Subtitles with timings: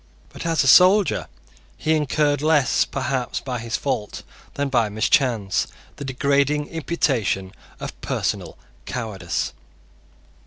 [0.29, 1.27] But as a soldier
[1.77, 4.23] he incurred, less perhaps by his fault
[4.55, 9.53] than by mischance, the degrading imputation of personal cowardice.